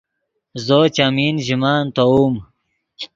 [0.65, 2.35] زو چیمین ژے مَنۡ تیووم